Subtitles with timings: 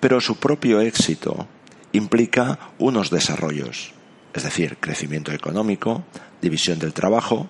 [0.00, 1.46] pero su propio éxito
[1.92, 3.92] implica unos desarrollos,
[4.34, 6.04] es decir, crecimiento económico,
[6.40, 7.48] división del trabajo,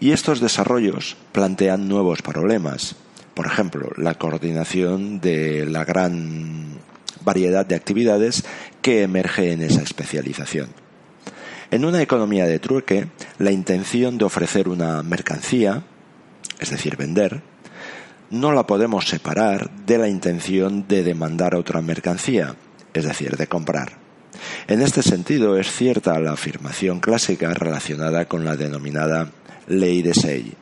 [0.00, 2.96] y estos desarrollos plantean nuevos problemas.
[3.34, 6.78] Por ejemplo, la coordinación de la gran
[7.24, 8.44] variedad de actividades
[8.82, 10.68] que emerge en esa especialización.
[11.70, 15.82] En una economía de trueque, la intención de ofrecer una mercancía,
[16.58, 17.42] es decir, vender,
[18.30, 22.56] no la podemos separar de la intención de demandar otra mercancía,
[22.98, 23.92] es decir, de comprar.
[24.66, 29.30] En este sentido es cierta la afirmación clásica relacionada con la denominada
[29.66, 30.54] ley de Say,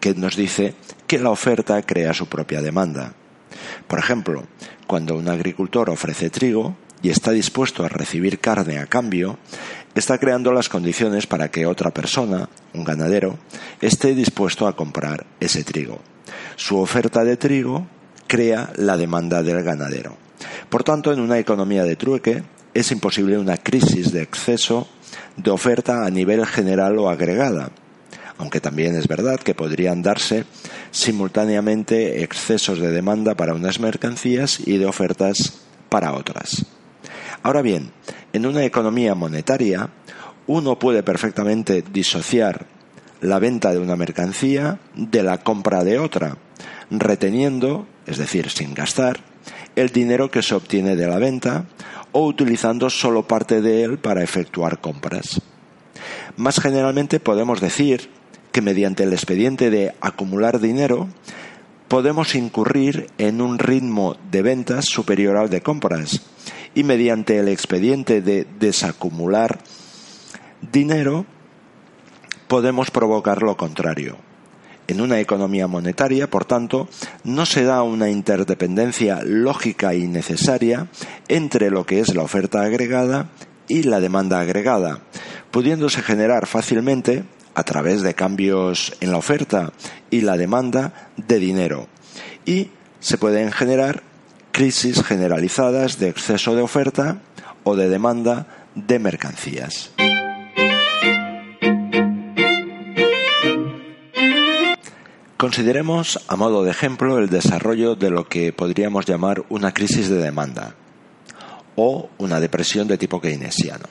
[0.00, 0.74] que nos dice
[1.06, 3.14] que la oferta crea su propia demanda.
[3.86, 4.44] Por ejemplo,
[4.86, 9.38] cuando un agricultor ofrece trigo y está dispuesto a recibir carne a cambio,
[9.94, 13.38] está creando las condiciones para que otra persona, un ganadero,
[13.80, 16.00] esté dispuesto a comprar ese trigo.
[16.56, 17.86] Su oferta de trigo
[18.26, 20.23] crea la demanda del ganadero.
[20.68, 22.42] Por tanto, en una economía de trueque
[22.74, 24.88] es imposible una crisis de exceso
[25.36, 27.70] de oferta a nivel general o agregada,
[28.38, 30.44] aunque también es verdad que podrían darse
[30.90, 36.66] simultáneamente excesos de demanda para unas mercancías y de ofertas para otras.
[37.42, 37.92] Ahora bien,
[38.32, 39.90] en una economía monetaria,
[40.46, 42.66] uno puede perfectamente disociar
[43.20, 46.36] la venta de una mercancía de la compra de otra,
[46.90, 49.20] reteniendo, es decir, sin gastar,
[49.76, 51.66] el dinero que se obtiene de la venta
[52.12, 55.40] o utilizando solo parte de él para efectuar compras.
[56.36, 58.10] Más generalmente podemos decir
[58.52, 61.08] que mediante el expediente de acumular dinero
[61.88, 66.22] podemos incurrir en un ritmo de ventas superior al de compras
[66.74, 69.58] y mediante el expediente de desacumular
[70.72, 71.26] dinero
[72.48, 74.16] podemos provocar lo contrario,
[74.88, 76.88] en una economía monetaria, por tanto,
[77.24, 80.88] no se da una interdependencia lógica y necesaria
[81.28, 83.28] entre lo que es la oferta agregada
[83.68, 85.00] y la demanda agregada,
[85.50, 87.24] pudiéndose generar fácilmente,
[87.54, 89.72] a través de cambios en la oferta
[90.10, 91.86] y la demanda, de dinero.
[92.44, 92.70] Y
[93.00, 94.02] se pueden generar
[94.50, 97.18] crisis generalizadas de exceso de oferta
[97.62, 99.90] o de demanda de mercancías.
[105.44, 110.16] Consideremos a modo de ejemplo el desarrollo de lo que podríamos llamar una crisis de
[110.16, 110.74] demanda
[111.76, 113.84] o una depresión de tipo keynesiano,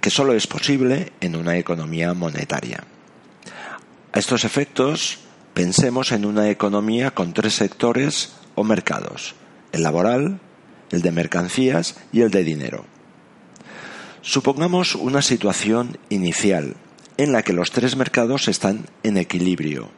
[0.00, 2.82] que solo es posible en una economía monetaria.
[4.12, 5.20] A estos efectos,
[5.54, 9.36] pensemos en una economía con tres sectores o mercados,
[9.70, 10.40] el laboral,
[10.90, 12.84] el de mercancías y el de dinero.
[14.22, 16.74] Supongamos una situación inicial
[17.16, 19.90] en la que los tres mercados están en equilibrio,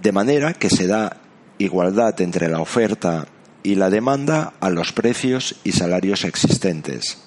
[0.00, 1.18] de manera que se da
[1.58, 3.26] igualdad entre la oferta
[3.62, 7.18] y la demanda a los precios y salarios existentes.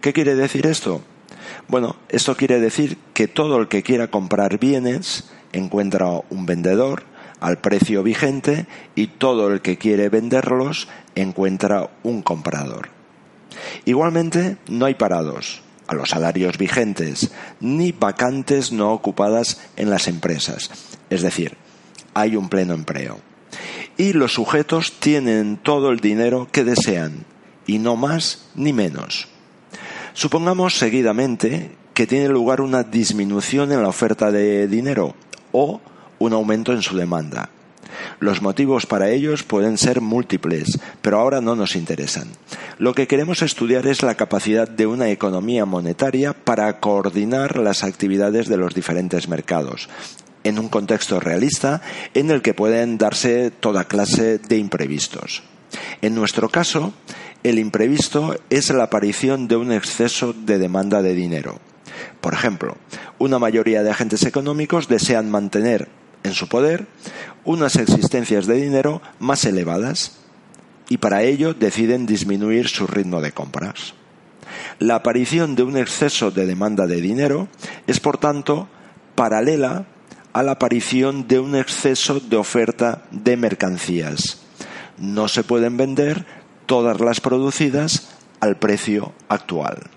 [0.00, 1.02] ¿Qué quiere decir esto?
[1.68, 7.04] Bueno, esto quiere decir que todo el que quiera comprar bienes encuentra un vendedor
[7.40, 12.90] al precio vigente y todo el que quiere venderlos encuentra un comprador.
[13.84, 17.30] Igualmente, no hay parados, a los salarios vigentes,
[17.60, 20.70] ni vacantes no ocupadas en las empresas.
[21.10, 21.56] Es decir,
[22.14, 23.18] hay un pleno empleo.
[23.96, 27.24] Y los sujetos tienen todo el dinero que desean,
[27.66, 29.28] y no más ni menos.
[30.12, 35.14] Supongamos seguidamente que tiene lugar una disminución en la oferta de dinero
[35.52, 35.80] o
[36.18, 37.50] un aumento en su demanda.
[38.20, 42.28] Los motivos para ellos pueden ser múltiples, pero ahora no nos interesan.
[42.78, 48.48] Lo que queremos estudiar es la capacidad de una economía monetaria para coordinar las actividades
[48.48, 49.88] de los diferentes mercados,
[50.44, 51.82] en un contexto realista
[52.14, 55.42] en el que pueden darse toda clase de imprevistos.
[56.02, 56.92] En nuestro caso,
[57.42, 61.58] el imprevisto es la aparición de un exceso de demanda de dinero.
[62.20, 62.76] Por ejemplo,
[63.18, 65.88] una mayoría de agentes económicos desean mantener
[66.26, 66.86] en su poder
[67.44, 70.18] unas existencias de dinero más elevadas
[70.88, 73.94] y para ello deciden disminuir su ritmo de compras.
[74.78, 77.48] La aparición de un exceso de demanda de dinero
[77.86, 78.68] es, por tanto,
[79.14, 79.86] paralela
[80.32, 84.42] a la aparición de un exceso de oferta de mercancías.
[84.98, 86.26] No se pueden vender
[86.66, 89.95] todas las producidas al precio actual.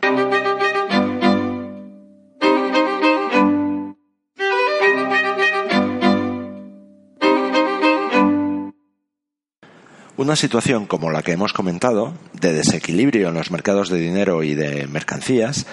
[10.19, 14.53] Una situación como la que hemos comentado, de desequilibrio en los mercados de dinero y
[14.53, 15.65] de mercancías,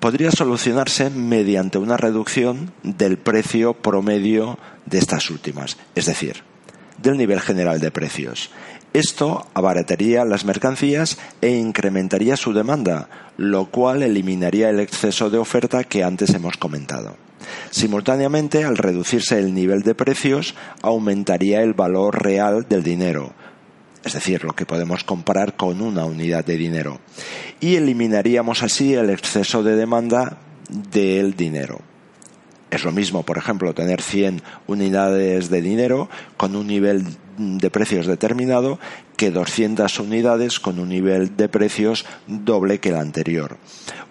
[0.00, 6.42] podría solucionarse mediante una reducción del precio promedio de estas últimas, es decir,
[7.00, 8.50] del nivel general de precios.
[8.92, 15.84] Esto abarataría las mercancías e incrementaría su demanda, lo cual eliminaría el exceso de oferta
[15.84, 17.16] que antes hemos comentado.
[17.70, 23.34] Simultáneamente, al reducirse el nivel de precios, aumentaría el valor real del dinero,
[24.04, 27.00] es decir, lo que podemos comparar con una unidad de dinero,
[27.60, 31.80] y eliminaríamos así el exceso de demanda del dinero.
[32.70, 37.04] Es lo mismo, por ejemplo, tener 100 unidades de dinero con un nivel
[37.38, 38.80] de precios determinado
[39.16, 43.58] que 200 unidades con un nivel de precios doble que el anterior.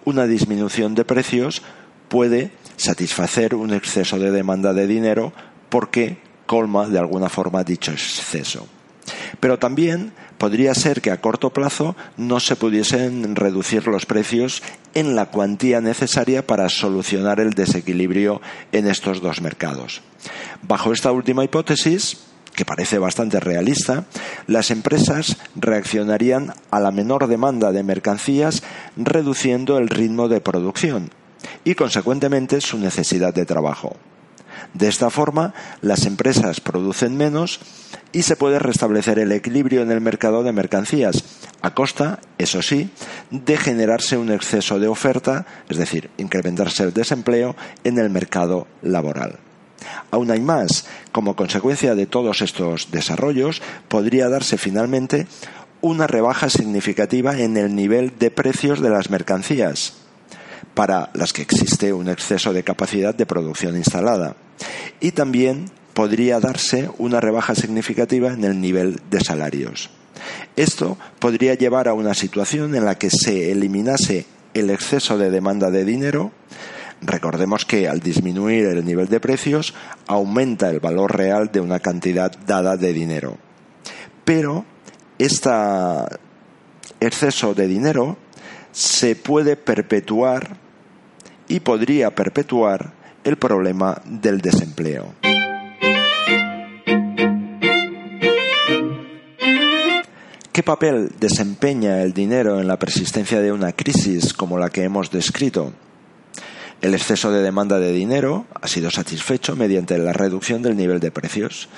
[0.06, 1.62] Una disminución de precios
[2.08, 5.34] puede satisfacer un exceso de demanda de dinero
[5.68, 8.66] porque colma de alguna forma dicho exceso.
[9.40, 14.62] Pero también podría ser que a corto plazo no se pudiesen reducir los precios
[14.94, 18.40] en la cuantía necesaria para solucionar el desequilibrio
[18.72, 20.02] en estos dos mercados.
[20.62, 22.18] Bajo esta última hipótesis,
[22.54, 24.04] que parece bastante realista,
[24.46, 28.62] las empresas reaccionarían a la menor demanda de mercancías
[28.96, 31.10] reduciendo el ritmo de producción
[31.64, 33.96] y, consecuentemente, su necesidad de trabajo.
[34.72, 37.60] De esta forma, las empresas producen menos
[38.12, 41.24] y se puede restablecer el equilibrio en el mercado de mercancías,
[41.62, 42.90] a costa, eso sí,
[43.30, 49.38] de generarse un exceso de oferta, es decir, incrementarse el desempleo en el mercado laboral.
[50.10, 55.26] Aún hay más, como consecuencia de todos estos desarrollos, podría darse finalmente
[55.80, 60.03] una rebaja significativa en el nivel de precios de las mercancías,
[60.74, 64.36] para las que existe un exceso de capacidad de producción instalada.
[65.00, 69.90] Y también podría darse una rebaja significativa en el nivel de salarios.
[70.56, 75.70] Esto podría llevar a una situación en la que se eliminase el exceso de demanda
[75.70, 76.32] de dinero.
[77.00, 79.74] Recordemos que al disminuir el nivel de precios
[80.06, 83.36] aumenta el valor real de una cantidad dada de dinero.
[84.24, 84.64] Pero
[85.18, 85.50] este
[87.00, 88.16] exceso de dinero
[88.72, 90.63] se puede perpetuar
[91.48, 92.92] y podría perpetuar
[93.24, 95.14] el problema del desempleo.
[100.52, 105.10] ¿Qué papel desempeña el dinero en la persistencia de una crisis como la que hemos
[105.10, 105.72] descrito?
[106.80, 111.10] El exceso de demanda de dinero ha sido satisfecho mediante la reducción del nivel de
[111.10, 111.68] precios,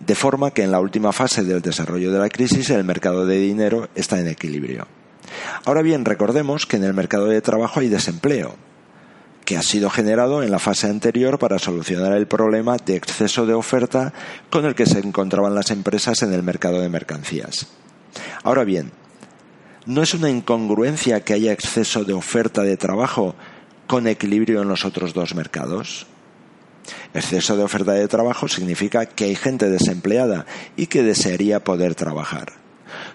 [0.00, 3.38] de forma que en la última fase del desarrollo de la crisis el mercado de
[3.38, 4.86] dinero está en equilibrio.
[5.66, 8.56] Ahora bien, recordemos que en el mercado de trabajo hay desempleo,
[9.44, 13.54] que ha sido generado en la fase anterior para solucionar el problema de exceso de
[13.54, 14.12] oferta
[14.50, 17.66] con el que se encontraban las empresas en el mercado de mercancías.
[18.42, 18.92] Ahora bien,
[19.86, 23.34] ¿no es una incongruencia que haya exceso de oferta de trabajo
[23.86, 26.06] con equilibrio en los otros dos mercados?
[27.12, 30.46] Exceso de oferta de trabajo significa que hay gente desempleada
[30.76, 32.52] y que desearía poder trabajar.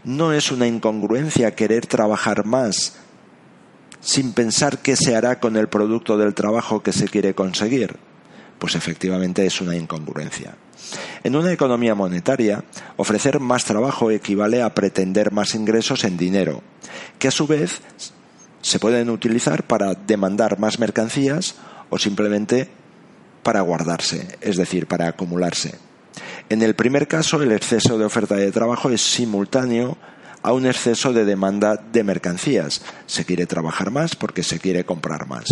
[0.04, 2.98] No es una incongruencia querer trabajar más
[4.02, 7.98] sin pensar qué se hará con el producto del trabajo que se quiere conseguir.
[8.58, 10.56] Pues efectivamente es una incongruencia.
[11.24, 12.64] En una economía monetaria,
[12.98, 16.62] ofrecer más trabajo equivale a pretender más ingresos en dinero,
[17.20, 17.82] que a su vez
[18.62, 21.56] se pueden utilizar para demandar más mercancías
[21.90, 22.70] o simplemente
[23.44, 25.76] para guardarse, es decir, para acumularse.
[26.50, 29.98] En el primer caso, el exceso de oferta de trabajo es simultáneo
[30.42, 32.82] a un exceso de demanda de mercancías.
[33.06, 35.46] Se quiere trabajar más porque se quiere comprar más.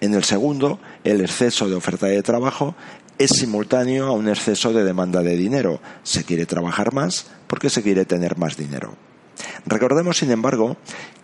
[0.00, 2.74] En el segundo, el exceso de oferta de trabajo
[3.18, 5.80] es simultáneo a un exceso de demanda de dinero.
[6.02, 8.94] Se quiere trabajar más porque se quiere tener más dinero.
[9.66, 10.76] Recordemos, sin embargo,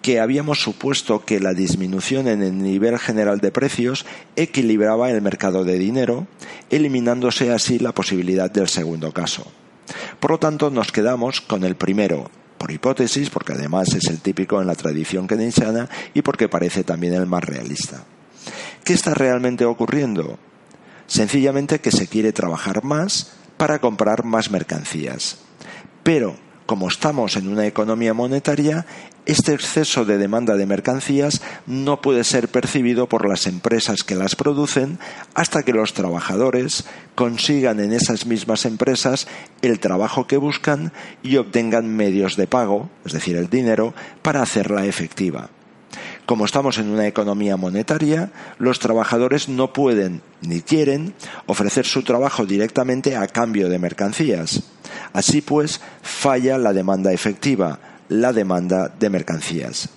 [0.03, 5.65] que habíamos supuesto que la disminución en el nivel general de precios equilibraba el mercado
[5.65, 6.27] de dinero,
[6.71, 9.51] eliminándose así la posibilidad del segundo caso.
[10.21, 14.61] Por lo tanto, nos quedamos con el primero, por hipótesis, porque además es el típico
[14.61, 18.05] en la tradición keynesiana y porque parece también el más realista.
[18.85, 20.39] ¿Qué está realmente ocurriendo?
[21.07, 25.39] Sencillamente que se quiere trabajar más para comprar más mercancías.
[26.03, 26.37] Pero
[26.67, 28.85] como estamos en una economía monetaria,
[29.25, 34.37] este exceso de demanda de mercancías no puede ser percibido por las empresas que las
[34.37, 34.99] producen
[35.35, 39.27] hasta que los trabajadores consigan en esas mismas empresas
[39.63, 40.93] el trabajo que buscan
[41.23, 45.51] y obtengan medios de pago, es decir, el dinero, para hacerla efectiva.
[46.27, 51.15] Como estamos en una economía monetaria, los trabajadores no pueden ni quieren
[51.47, 54.65] ofrecer su trabajo directamente a cambio de mercancías.
[55.13, 57.79] Así pues, falla la demanda efectiva,
[58.09, 59.89] la demanda de mercancías.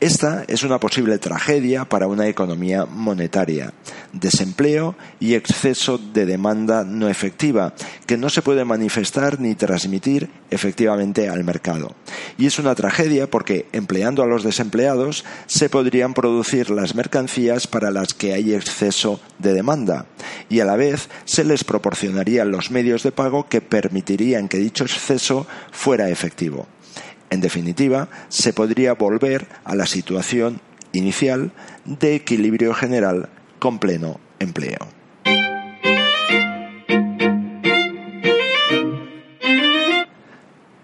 [0.00, 3.72] Esta es una posible tragedia para una economía monetaria,
[4.12, 7.74] desempleo y exceso de demanda no efectiva,
[8.06, 11.94] que no se puede manifestar ni transmitir efectivamente al mercado.
[12.38, 17.90] Y es una tragedia porque, empleando a los desempleados, se podrían producir las mercancías para
[17.90, 20.06] las que hay exceso de demanda,
[20.48, 24.84] y a la vez se les proporcionarían los medios de pago que permitirían que dicho
[24.84, 26.66] exceso fuera efectivo.
[27.36, 30.62] En definitiva, se podría volver a la situación
[30.94, 31.52] inicial
[31.84, 33.28] de equilibrio general
[33.58, 34.78] con pleno empleo.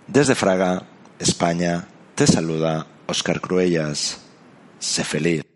[0.07, 0.83] Desde Fraga,
[1.19, 4.21] España, te saluda Oscar Cruellas.
[4.79, 5.52] Sé feliz.